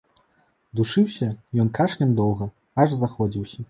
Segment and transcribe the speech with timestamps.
[0.79, 1.29] Душыўся
[1.67, 2.53] ён кашлем доўга,
[2.85, 3.57] аж заходзіўся.